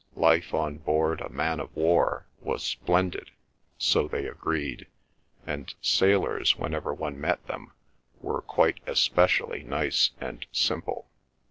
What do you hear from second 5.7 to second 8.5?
sailors, whenever one met them, were